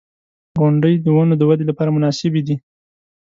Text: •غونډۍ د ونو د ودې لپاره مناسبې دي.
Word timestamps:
•غونډۍ 0.59 0.93
د 0.99 1.07
ونو 1.15 1.35
د 1.37 1.43
ودې 1.49 1.65
لپاره 1.69 1.89
مناسبې 1.95 2.41
دي. 2.47 2.55